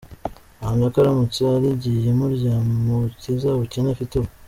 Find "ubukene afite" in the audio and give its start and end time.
3.51-4.13